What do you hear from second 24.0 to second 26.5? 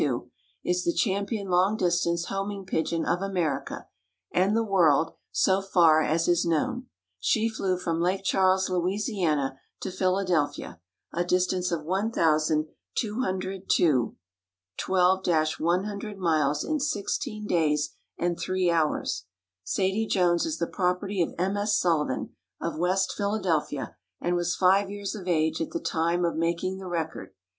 and was five years of age at the time of